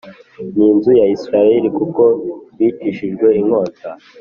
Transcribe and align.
n 0.55 0.57
inzu 0.69 0.91
ya 0.99 1.05
Isirayeli 1.15 1.69
kuko 1.77 2.03
bicishijwe 2.57 3.27
inkota 3.39 3.89